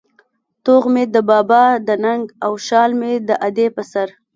توغ 0.63 0.83
مې 0.93 1.03
د 1.15 1.17
بابا 1.29 1.63
د 1.87 1.89
ننگ 2.03 2.23
او 2.45 2.53
شال 2.67 2.91
مې 2.99 3.13
د 3.27 3.29
ادې 3.47 3.67
په 3.75 3.83
سر 3.91 4.07